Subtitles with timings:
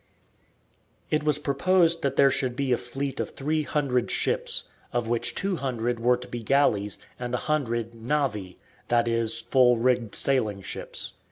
[1.11, 5.35] It was proposed that there should be a fleet of three hundred ships, of which
[5.35, 8.55] two hundred were to be galleys and a hundred navi,
[8.87, 11.13] that is full rigged sailing ships.